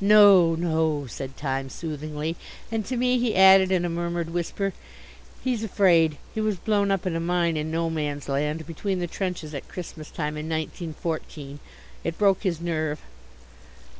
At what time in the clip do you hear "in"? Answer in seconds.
3.70-3.84, 7.06-7.14, 7.56-7.70, 10.36-10.48